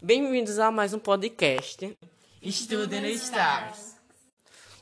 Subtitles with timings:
[0.00, 1.98] Bem-vindos a mais um podcast.
[2.40, 3.96] Estude no Stars.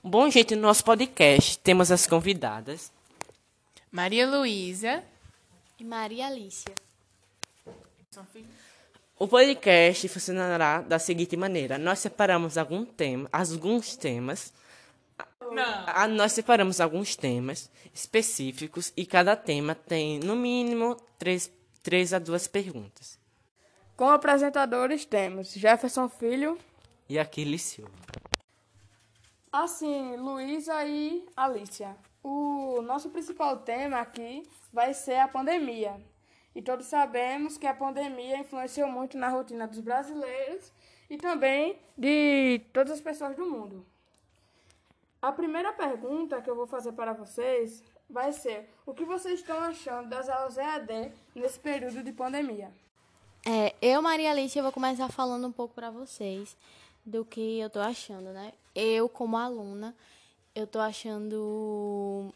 [0.05, 2.93] Bom, gente, no nosso podcast temos as convidadas.
[3.91, 5.03] Maria Luísa.
[5.81, 6.75] E Maria Alicia.
[9.19, 14.53] O podcast funcionará da seguinte maneira: nós separamos algum tema, alguns temas.
[15.41, 16.09] Não.
[16.09, 21.51] Nós separamos alguns temas específicos e cada tema tem, no mínimo, três,
[21.83, 23.19] três a duas perguntas.
[23.97, 26.59] Como apresentadores temos Jefferson Filho
[27.09, 27.91] e Aquiles Silva.
[29.51, 31.97] Assim, Luísa e Alicia.
[32.23, 35.99] O nosso principal tema aqui vai ser a pandemia.
[36.55, 40.71] E todos sabemos que a pandemia influenciou muito na rotina dos brasileiros
[41.09, 43.87] e também de todas as pessoas do mundo.
[45.23, 49.59] A primeira pergunta que eu vou fazer para vocês vai ser: o que vocês estão
[49.59, 52.71] achando das aulas EAD nesse período de pandemia?
[53.49, 56.57] É, eu, Maria Alice, eu vou começar falando um pouco para vocês
[57.05, 58.53] do que eu tô achando, né?
[58.75, 59.95] Eu, como aluna,
[60.53, 62.35] eu tô achando.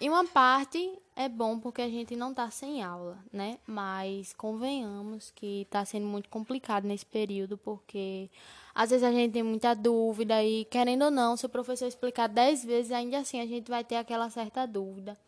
[0.00, 3.58] Em uma parte é bom porque a gente não tá sem aula, né?
[3.66, 8.30] Mas convenhamos que tá sendo muito complicado nesse período porque
[8.72, 12.28] às vezes a gente tem muita dúvida e, querendo ou não, se o professor explicar
[12.28, 15.18] dez vezes, ainda assim a gente vai ter aquela certa dúvida.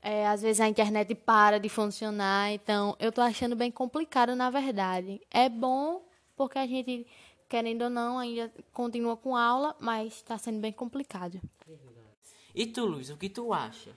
[0.00, 4.48] É, às vezes a internet para de funcionar, então eu tô achando bem complicado na
[4.48, 5.20] verdade.
[5.30, 6.02] É bom
[6.36, 7.04] porque a gente,
[7.48, 11.40] querendo ou não, ainda continua com aula, mas está sendo bem complicado.
[12.54, 13.90] E tu, Luiz, o que tu acha?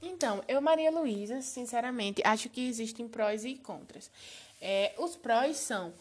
[0.00, 4.10] Então, eu, Maria Luísa, sinceramente, acho que existem prós e contras.
[4.60, 5.92] É, os prós são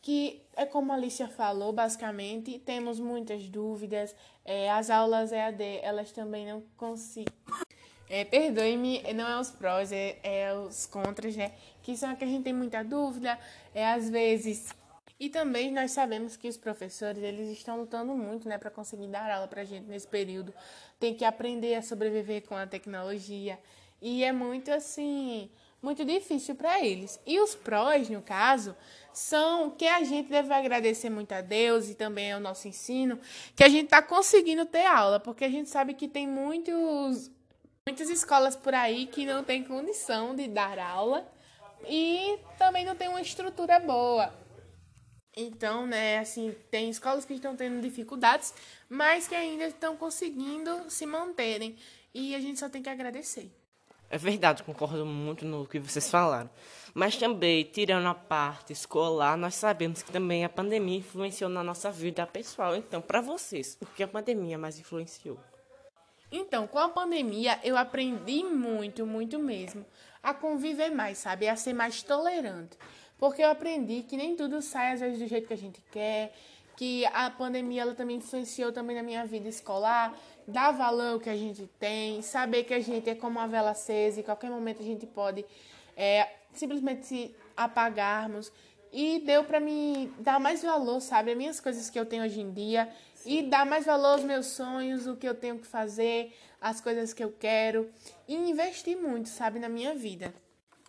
[0.00, 4.14] que, é como a Alicia falou, basicamente, temos muitas dúvidas.
[4.44, 7.32] É, as aulas EAD, elas também não conseguem
[8.14, 11.50] é, Perdoe-me, não é os prós, é, é, os contras, né?
[11.82, 13.36] Que são que a gente tem muita dúvida,
[13.74, 14.72] é às vezes.
[15.18, 19.28] E também nós sabemos que os professores, eles estão lutando muito, né, para conseguir dar
[19.28, 20.54] aula pra gente nesse período.
[21.00, 23.58] Tem que aprender a sobreviver com a tecnologia.
[24.00, 25.50] E é muito assim,
[25.82, 27.18] muito difícil para eles.
[27.26, 28.76] E os prós, no caso,
[29.12, 33.18] são que a gente deve agradecer muito a Deus e também ao nosso ensino,
[33.56, 37.34] que a gente está conseguindo ter aula, porque a gente sabe que tem muitos
[37.86, 41.22] muitas escolas por aí que não tem condição de dar aula
[41.86, 44.32] e também não tem uma estrutura boa.
[45.36, 48.54] Então, né, assim, tem escolas que estão tendo dificuldades,
[48.88, 51.76] mas que ainda estão conseguindo se manterem.
[52.14, 53.50] E a gente só tem que agradecer.
[54.08, 56.48] É verdade, concordo muito no que vocês falaram.
[56.94, 61.90] Mas também, tirando a parte escolar, nós sabemos que também a pandemia influenciou na nossa
[61.90, 62.76] vida pessoal.
[62.76, 65.38] Então, para vocês, o que a pandemia mais influenciou?
[66.36, 69.86] Então, com a pandemia, eu aprendi muito, muito mesmo
[70.20, 71.46] a conviver mais, sabe?
[71.46, 72.76] A ser mais tolerante.
[73.16, 76.34] Porque eu aprendi que nem tudo sai às vezes do jeito que a gente quer,
[76.76, 80.12] que a pandemia ela também influenciou também na minha vida escolar,
[80.44, 83.70] dar valor ao que a gente tem, saber que a gente é como uma vela
[83.70, 85.46] acesa e qualquer momento a gente pode
[85.96, 88.50] é, simplesmente se apagarmos.
[88.96, 91.32] E deu para me dar mais valor, sabe?
[91.32, 92.88] As minhas coisas que eu tenho hoje em dia
[93.26, 97.12] e dar mais valor aos meus sonhos, o que eu tenho que fazer, as coisas
[97.12, 97.90] que eu quero
[98.28, 100.32] e investir muito, sabe, na minha vida.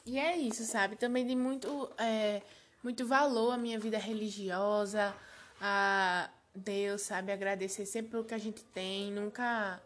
[0.05, 0.95] E é isso, sabe?
[0.95, 2.43] Também de muito, é,
[2.83, 5.16] muito valor à minha vida religiosa,
[5.59, 7.31] a Deus, sabe?
[7.31, 9.81] Agradecer sempre pelo que a gente tem, nunca.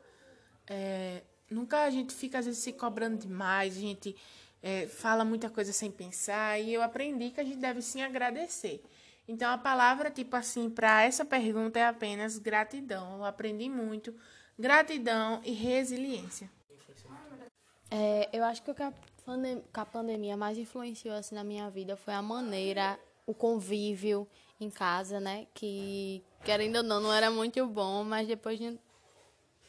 [0.67, 4.13] É, nunca a gente fica às vezes se cobrando demais, a gente
[4.61, 8.83] é, fala muita coisa sem pensar, e eu aprendi que a gente deve sim agradecer.
[9.27, 13.17] Então, a palavra, tipo assim, para essa pergunta é apenas gratidão.
[13.17, 14.15] Eu aprendi muito.
[14.57, 16.49] Gratidão e resiliência.
[17.91, 22.13] É, eu acho que o que a, pandemia mais influenciou assim, na minha vida foi
[22.13, 24.27] a maneira, o convívio
[24.59, 25.47] em casa, né?
[25.53, 28.79] Que, querendo ou não, não era muito bom, mas depois de um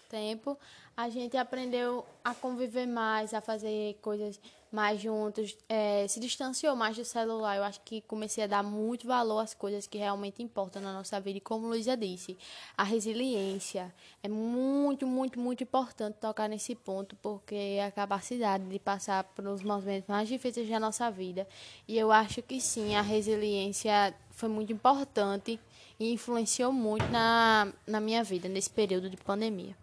[0.09, 0.59] tempo,
[0.97, 6.97] a gente aprendeu a conviver mais, a fazer coisas mais juntos, é, se distanciou mais
[6.97, 7.56] do celular.
[7.56, 11.20] Eu acho que comecei a dar muito valor às coisas que realmente importam na nossa
[11.20, 11.38] vida.
[11.38, 12.38] E como Luísa disse,
[12.76, 18.78] a resiliência é muito, muito, muito importante tocar nesse ponto, porque é a capacidade de
[18.78, 21.46] passar pelos momentos mais difíceis da nossa vida.
[21.88, 25.58] E eu acho que sim, a resiliência foi muito importante
[25.99, 29.76] e influenciou muito na, na minha vida nesse período de pandemia.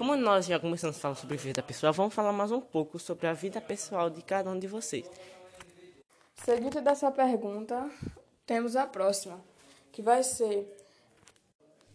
[0.00, 3.26] Como nós já começamos a falar sobre vida pessoal, vamos falar mais um pouco sobre
[3.26, 5.04] a vida pessoal de cada um de vocês.
[6.36, 7.86] Seguindo dessa pergunta,
[8.46, 9.38] temos a próxima,
[9.92, 10.74] que vai ser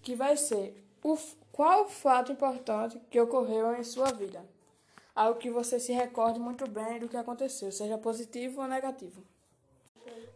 [0.03, 1.17] que vai ser o,
[1.51, 4.45] qual fato importante que ocorreu em sua vida?
[5.15, 9.23] Algo que você se recorde muito bem do que aconteceu, seja positivo ou negativo.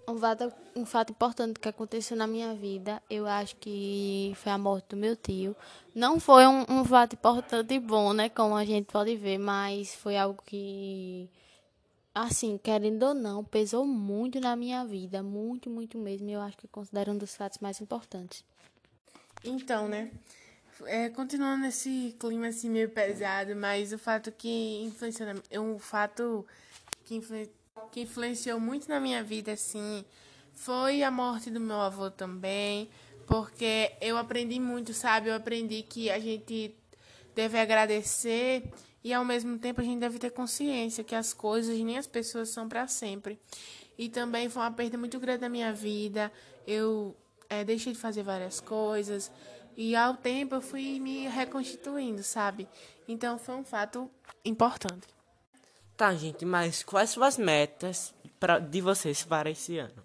[0.09, 4.57] Um fato, um fato importante que aconteceu na minha vida, eu acho que foi a
[4.57, 5.55] morte do meu tio.
[5.93, 8.27] Não foi um, um fato importante e bom, né?
[8.27, 11.29] Como a gente pode ver, mas foi algo que,
[12.13, 15.21] assim, querendo ou não, pesou muito na minha vida.
[15.21, 16.27] Muito, muito mesmo.
[16.27, 18.43] E eu acho que considero um dos fatos mais importantes.
[19.43, 20.09] Então, né?
[20.85, 26.43] É, continuando nesse clima assim meio pesado, mas o fato que influenciou, é um fato
[27.05, 27.58] que influenciou
[27.91, 30.05] que influenciou muito na minha vida, assim,
[30.53, 32.89] foi a morte do meu avô também,
[33.25, 35.29] porque eu aprendi muito, sabe?
[35.29, 36.75] Eu aprendi que a gente
[37.35, 38.63] deve agradecer
[39.03, 42.49] e ao mesmo tempo a gente deve ter consciência que as coisas nem as pessoas
[42.49, 43.39] são para sempre.
[43.97, 46.31] E também foi uma perda muito grande da minha vida.
[46.65, 47.15] Eu
[47.49, 49.31] é, deixei de fazer várias coisas
[49.77, 52.67] e ao tempo eu fui me reconstituindo, sabe?
[53.07, 54.09] Então foi um fato
[54.43, 55.07] importante.
[55.99, 60.01] Tá, gente, mas quais são as metas pra, de vocês para esse ano?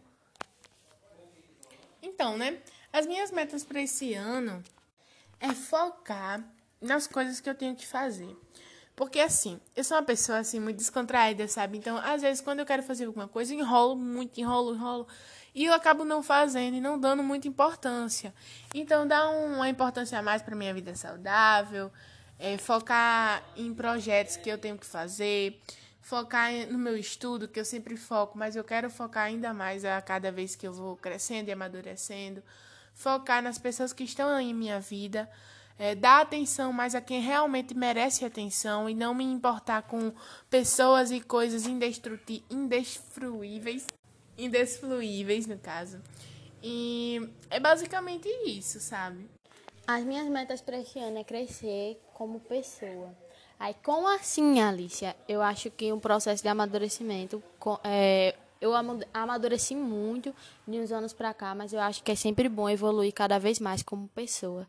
[2.03, 2.59] Então, né?
[2.93, 4.61] As minhas metas para esse ano
[5.39, 6.43] é focar
[6.81, 8.37] nas coisas que eu tenho que fazer.
[8.97, 11.79] Porque assim, eu sou uma pessoa assim muito descontraída, sabe?
[11.79, 15.07] Então, às vezes quando eu quero fazer alguma coisa, enrolo muito, enrolo, enrolo,
[15.55, 18.35] e eu acabo não fazendo e não dando muita importância.
[18.75, 21.93] Então, dá uma importância a mais para minha vida saudável,
[22.37, 25.63] é, focar em projetos que eu tenho que fazer,
[26.05, 30.01] focar no meu estudo, que eu sempre foco, mas eu quero focar ainda mais a
[30.03, 32.43] cada vez que eu vou crescendo e amadurecendo.
[32.93, 35.29] Focar nas pessoas que estão em minha vida,
[35.79, 40.13] é, dar atenção mais a quem realmente merece atenção e não me importar com
[40.51, 43.87] pessoas e coisas indestruíveis,
[44.37, 46.03] indesfluíveis no caso.
[46.63, 49.27] E é basicamente isso, sabe?
[49.87, 53.24] As minhas metas para esse ano é crescer como pessoa
[53.59, 55.17] Aí, como assim, Alicia?
[55.29, 57.43] Eu acho que um processo de amadurecimento,
[57.83, 58.73] é, eu
[59.13, 60.35] amadureci muito
[60.67, 63.59] de uns anos para cá, mas eu acho que é sempre bom evoluir cada vez
[63.59, 64.67] mais como pessoa.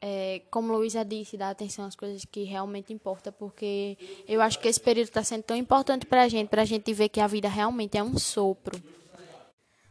[0.00, 3.98] É, como Luísa disse, dar atenção às coisas que realmente importam, porque
[4.28, 6.92] eu acho que esse período está sendo tão importante para a gente, para a gente
[6.92, 8.80] ver que a vida realmente é um sopro.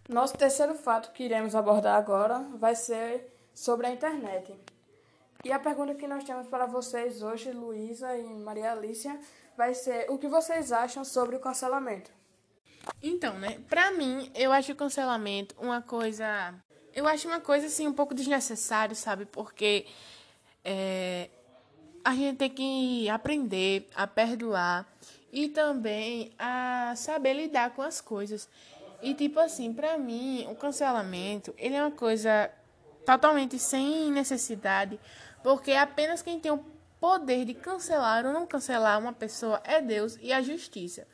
[0.07, 4.53] Nosso terceiro fato que iremos abordar agora vai ser sobre a internet.
[5.43, 9.19] E a pergunta que nós temos para vocês hoje, Luísa e Maria Alicia,
[9.55, 12.11] vai ser: o que vocês acham sobre o cancelamento?
[13.01, 16.53] Então, né, pra mim, eu acho o cancelamento uma coisa.
[16.93, 19.25] Eu acho uma coisa, assim, um pouco desnecessário, sabe?
[19.25, 19.85] Porque
[20.65, 21.29] é,
[22.03, 24.87] a gente tem que aprender a perdoar
[25.31, 28.49] e também a saber lidar com as coisas.
[29.01, 32.49] E, tipo assim, pra mim, o cancelamento, ele é uma coisa
[33.05, 34.99] totalmente sem necessidade,
[35.47, 36.59] porque apenas quem tem o
[36.99, 41.07] poder de cancelar ou não cancelar uma pessoa é Deus e a justiça.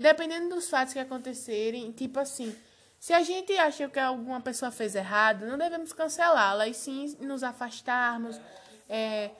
[0.00, 2.56] Dependendo dos fatos que acontecerem, tipo assim,
[2.98, 7.42] se a gente acha que alguma pessoa fez errado, não devemos cancelá-la, e sim nos
[7.42, 8.40] afastarmos,
[8.88, 9.32] é,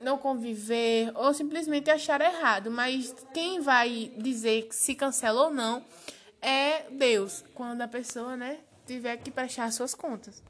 [0.00, 2.70] não conviver, ou simplesmente achar errado.
[2.70, 5.84] Mas quem vai dizer se cancela ou não
[6.40, 10.42] é Deus, quando a pessoa, né, tiver que prestar suas contas.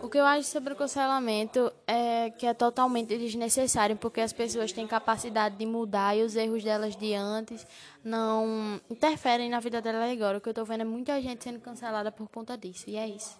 [0.00, 4.70] O que eu acho sobre o cancelamento é que é totalmente desnecessário, porque as pessoas
[4.70, 7.66] têm capacidade de mudar e os erros delas de antes
[8.04, 10.36] não interferem na vida delas agora.
[10.36, 13.08] O que eu estou vendo é muita gente sendo cancelada por conta disso, e é
[13.08, 13.38] isso.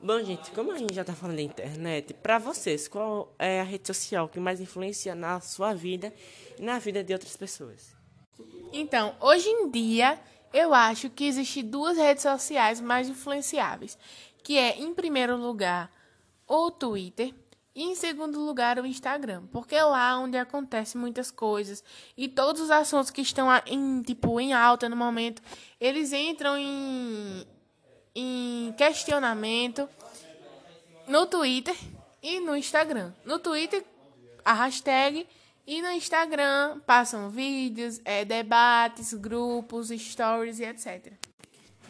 [0.00, 3.64] Bom, gente, como a gente já está falando da internet, para vocês, qual é a
[3.64, 6.12] rede social que mais influencia na sua vida
[6.58, 7.94] e na vida de outras pessoas?
[8.72, 10.18] Então, hoje em dia,
[10.52, 13.96] eu acho que existem duas redes sociais mais influenciáveis
[14.46, 15.90] que é, em primeiro lugar,
[16.46, 17.34] o Twitter
[17.74, 21.82] e em segundo lugar o Instagram, porque é lá onde acontecem muitas coisas
[22.16, 25.42] e todos os assuntos que estão em tipo em alta no momento,
[25.80, 27.44] eles entram em,
[28.14, 29.88] em questionamento
[31.08, 31.76] no Twitter
[32.22, 33.12] e no Instagram.
[33.24, 33.84] No Twitter
[34.44, 35.26] a hashtag
[35.66, 41.14] e no Instagram passam vídeos, é, debates, grupos, stories e etc.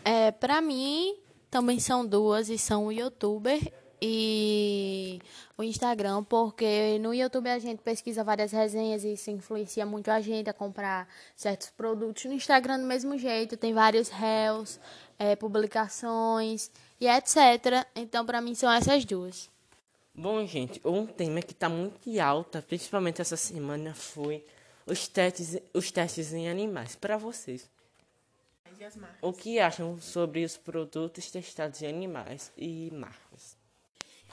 [0.02, 1.25] É, para mim,
[1.56, 3.58] também são duas e são o youtuber
[4.02, 5.18] e
[5.56, 10.20] o Instagram, porque no YouTube a gente pesquisa várias resenhas e isso influencia muito a
[10.20, 12.26] gente a comprar certos produtos.
[12.26, 14.78] No Instagram, do mesmo jeito, tem vários réus,
[15.18, 16.70] é, publicações
[17.00, 17.86] e etc.
[17.94, 19.48] Então, para mim, são essas duas.
[20.14, 24.44] Bom, gente, um tema que está muito alta, principalmente essa semana, foi
[24.86, 26.94] os testes, os testes em animais.
[26.96, 27.66] Para vocês,
[28.78, 29.18] e as marcas.
[29.22, 33.56] O que acham sobre os produtos testados em animais e marcas?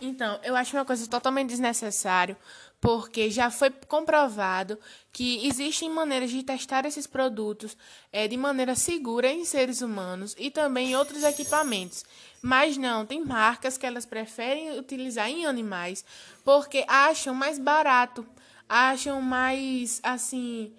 [0.02, 2.36] Então, eu acho uma coisa totalmente desnecessário,
[2.82, 4.78] porque já foi comprovado
[5.12, 7.78] que existem maneiras de testar esses produtos
[8.12, 12.04] é, de maneira segura em seres humanos e também em outros equipamentos.
[12.42, 16.04] Mas não, tem marcas que elas preferem utilizar em animais
[16.44, 18.26] porque acham mais barato,
[18.68, 20.74] acham mais assim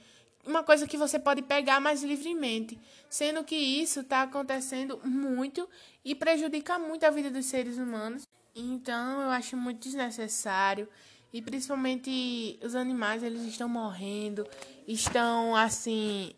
[0.47, 5.69] uma coisa que você pode pegar mais livremente, sendo que isso está acontecendo muito
[6.05, 8.27] e prejudica muito a vida dos seres humanos.
[8.55, 10.89] Então, eu acho muito desnecessário
[11.33, 14.47] e principalmente os animais, eles estão morrendo,
[14.87, 16.33] estão assim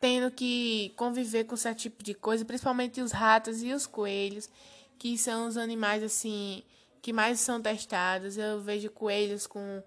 [0.00, 4.50] tendo que conviver com certo tipo de coisa, principalmente os ratos e os coelhos,
[4.98, 6.64] que são os animais assim
[7.00, 8.36] que mais são testados.
[8.36, 9.82] Eu vejo coelhos com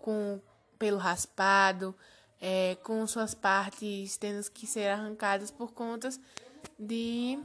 [0.00, 0.40] com
[0.78, 1.94] pelo raspado,
[2.40, 6.08] é, com suas partes tendo que ser arrancadas por conta
[6.78, 7.38] de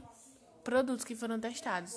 [0.64, 1.94] produtos que foram testados.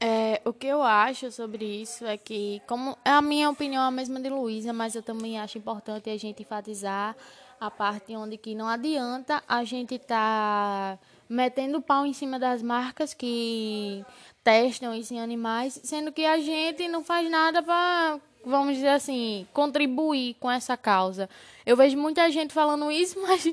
[0.00, 3.90] É, o que eu acho sobre isso é que, como a minha opinião é a
[3.90, 7.16] mesma de Luísa, mas eu também acho importante a gente enfatizar
[7.60, 10.98] a parte onde que não adianta a gente estar tá
[11.28, 14.04] metendo pau em cima das marcas que
[14.42, 19.46] testam isso em animais, sendo que a gente não faz nada para, vamos dizer assim,
[19.52, 21.28] contribuir com essa causa.
[21.64, 23.44] Eu vejo muita gente falando isso, mas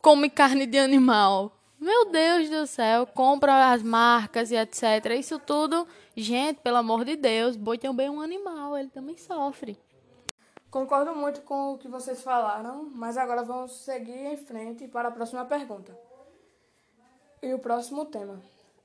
[0.00, 1.52] come carne de animal.
[1.80, 5.16] Meu Deus do céu, compra as marcas e etc.
[5.16, 5.86] Isso tudo,
[6.16, 9.78] gente, pelo amor de Deus, boi também é um animal, ele também sofre.
[10.70, 15.12] Concordo muito com o que vocês falaram, mas agora vamos seguir em frente para a
[15.12, 15.96] próxima pergunta.
[17.40, 18.42] E o próximo tema,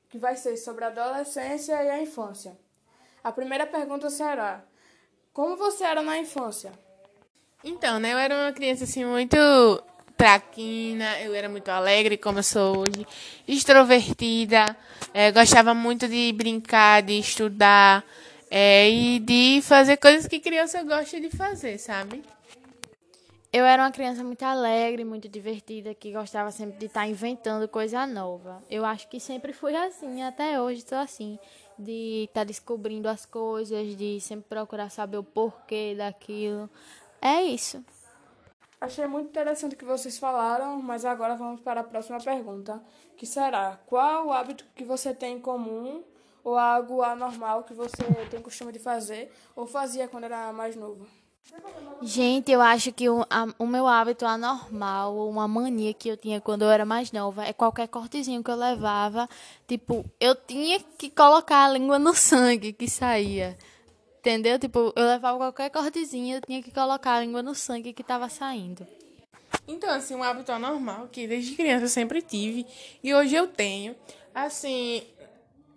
[0.09, 2.55] que vai ser sobre a adolescência e a infância.
[3.23, 4.63] A primeira pergunta será:
[5.33, 6.71] Como você era na infância?
[7.63, 9.35] Então, né, eu era uma criança assim muito
[10.15, 13.05] traquina, eu era muito alegre, como eu sou hoje,
[13.47, 14.77] extrovertida,
[15.11, 18.05] é, gostava muito de brincar, de estudar
[18.51, 22.21] é, e de fazer coisas que criança gosta de fazer, sabe?
[23.51, 28.05] Eu era uma criança muito alegre, muito divertida, que gostava sempre de estar inventando coisa
[28.07, 28.63] nova.
[28.69, 31.37] Eu acho que sempre fui assim, até hoje estou assim,
[31.77, 36.69] de estar descobrindo as coisas, de sempre procurar saber o porquê daquilo.
[37.21, 37.83] É isso.
[38.79, 42.83] Achei muito interessante o que vocês falaram, mas agora vamos para a próxima pergunta,
[43.15, 46.03] que será: qual o hábito que você tem em comum
[46.43, 51.07] ou algo anormal que você tem costume de fazer ou fazia quando era mais novo?
[52.01, 56.41] Gente, eu acho que o, a, o meu hábito anormal, uma mania que eu tinha
[56.41, 59.29] quando eu era mais nova, é qualquer cortezinho que eu levava,
[59.65, 63.57] tipo, eu tinha que colocar a língua no sangue que saía.
[64.19, 64.59] Entendeu?
[64.59, 68.27] Tipo, eu levava qualquer cortezinha, eu tinha que colocar a língua no sangue que tava
[68.27, 68.85] saindo.
[69.67, 72.65] Então, assim, um hábito anormal que desde criança eu sempre tive
[73.01, 73.95] e hoje eu tenho,
[74.35, 75.03] assim,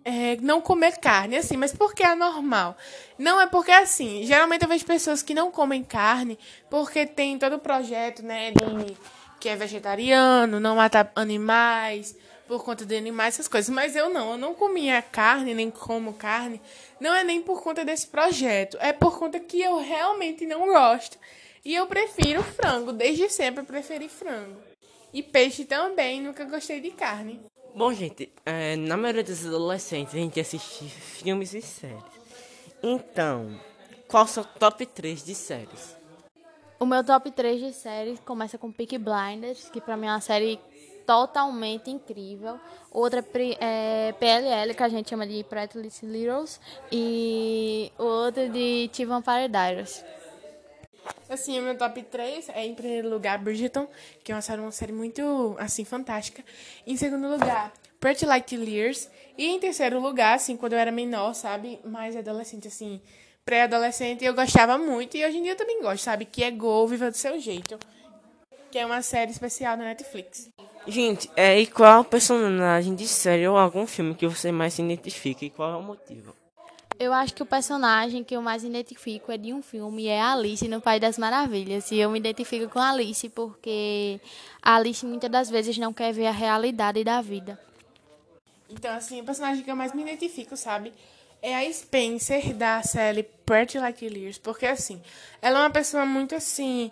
[0.07, 2.77] é não comer carne, assim, mas por que é anormal?
[3.19, 7.57] Não é porque, assim, geralmente eu vejo pessoas que não comem carne porque tem todo
[7.57, 8.97] o projeto, né, de,
[9.37, 12.15] que é vegetariano, não matar animais,
[12.47, 13.69] por conta de animais, essas coisas.
[13.69, 16.61] Mas eu não, eu não comia carne, nem como carne.
[17.01, 21.19] Não é nem por conta desse projeto, é por conta que eu realmente não gosto.
[21.65, 24.57] E eu prefiro frango, desde sempre eu preferi frango.
[25.13, 27.39] E peixe também, nunca gostei de carne.
[27.75, 32.03] Bom, gente, é, na maioria dos adolescentes a gente assiste filmes e séries.
[32.81, 33.59] Então,
[34.07, 35.95] qual o seu top 3 de séries?
[36.79, 40.21] O meu top 3 de séries começa com Peaky Blinders, que pra mim é uma
[40.21, 40.59] série
[41.07, 42.59] totalmente incrível.
[42.91, 43.25] Outra
[43.59, 46.59] é PLL, que a gente chama de Pretty Little Littles.
[46.91, 50.03] E outra de T Vampire Diaries.
[51.29, 53.87] Assim, o meu top 3 é, em primeiro lugar, Bridgerton,
[54.23, 56.43] que é uma série, uma série muito, assim, fantástica.
[56.85, 59.09] Em segundo lugar, Pretty Like Lears.
[59.37, 61.79] E em terceiro lugar, assim, quando eu era menor, sabe?
[61.83, 63.01] Mais adolescente, assim,
[63.45, 65.15] pré-adolescente, eu gostava muito.
[65.15, 66.25] E hoje em dia eu também gosto, sabe?
[66.25, 67.77] Que é Go, Viva do Seu Jeito.
[68.71, 70.49] Que é uma série especial na Netflix.
[70.87, 75.45] Gente, é, e qual personagem de série ou algum filme que você mais se identifica
[75.45, 76.33] e qual é o motivo?
[76.99, 80.67] Eu acho que o personagem que eu mais identifico é de um filme, é Alice
[80.67, 81.91] no País das Maravilhas.
[81.91, 84.19] E eu me identifico com Alice porque
[84.61, 87.59] a Alice muitas das vezes não quer ver a realidade da vida.
[88.69, 90.91] Então, assim, o personagem que eu mais me identifico, sabe?
[91.41, 94.39] É a Spencer da série Pretty Like Lears.
[94.39, 95.01] Porque, assim,
[95.39, 96.91] ela é uma pessoa muito, assim,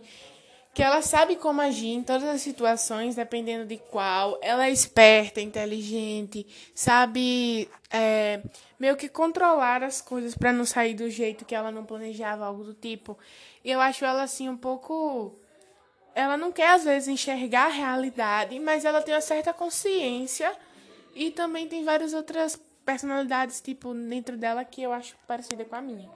[0.75, 4.37] que ela sabe como agir em todas as situações, dependendo de qual.
[4.41, 8.41] Ela é esperta, inteligente, sabe é,
[8.77, 12.65] meio que controlar as coisas para não sair do jeito que ela não planejava, algo
[12.65, 13.17] do tipo.
[13.63, 15.33] E eu acho ela assim um pouco.
[16.13, 20.51] Ela não quer às vezes enxergar a realidade, mas ela tem uma certa consciência
[21.15, 25.81] e também tem várias outras personalidades, tipo, dentro dela que eu acho parecida com a
[25.81, 26.09] minha.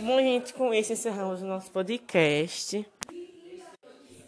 [0.00, 2.86] Bom, gente, com isso encerramos o nosso podcast.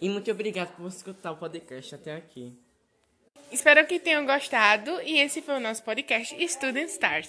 [0.02, 2.52] E muito obrigado por escutar o podcast até aqui.
[3.52, 7.28] Espero que tenham gostado e esse foi o nosso podcast Student Stars.